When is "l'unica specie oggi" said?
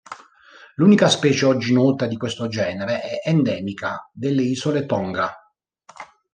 0.77-1.73